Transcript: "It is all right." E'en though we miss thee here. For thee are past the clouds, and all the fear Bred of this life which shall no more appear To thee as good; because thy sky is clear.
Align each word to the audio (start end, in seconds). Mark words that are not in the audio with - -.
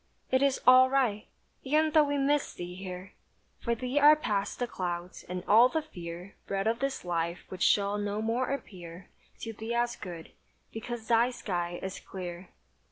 "It 0.31 0.41
is 0.41 0.59
all 0.65 0.89
right." 0.89 1.27
E'en 1.63 1.91
though 1.91 2.05
we 2.05 2.17
miss 2.17 2.55
thee 2.55 2.73
here. 2.73 3.13
For 3.59 3.75
thee 3.75 3.99
are 3.99 4.15
past 4.15 4.57
the 4.57 4.65
clouds, 4.65 5.21
and 5.29 5.43
all 5.47 5.69
the 5.69 5.83
fear 5.83 6.33
Bred 6.47 6.65
of 6.65 6.79
this 6.79 7.05
life 7.05 7.45
which 7.49 7.61
shall 7.61 7.99
no 7.99 8.19
more 8.19 8.49
appear 8.49 9.09
To 9.41 9.53
thee 9.53 9.75
as 9.75 9.95
good; 9.95 10.31
because 10.73 11.07
thy 11.07 11.29
sky 11.29 11.79
is 11.83 11.99
clear. 11.99 12.49